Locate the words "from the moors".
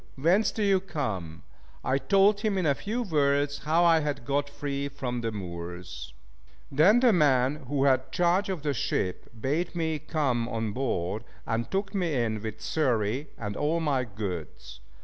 4.89-6.11